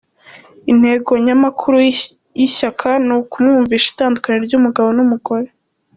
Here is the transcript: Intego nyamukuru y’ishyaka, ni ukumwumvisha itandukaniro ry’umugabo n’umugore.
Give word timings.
Intego 0.71 1.09
nyamukuru 1.25 1.75
y’ishyaka, 2.39 2.87
ni 3.05 3.13
ukumwumvisha 3.19 3.87
itandukaniro 3.93 4.43
ry’umugabo 4.47 4.89
n’umugore. 4.97 5.47